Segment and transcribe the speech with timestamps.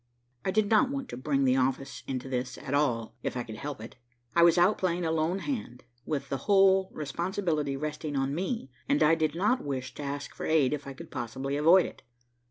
[0.43, 3.57] I did not want to bring the office into this at all if I could
[3.57, 3.97] help it.
[4.35, 9.03] I was out playing a lone hand, with the whole responsibility resting on me, and
[9.03, 12.01] I did not wish to ask for aid if I could possibly avoid it.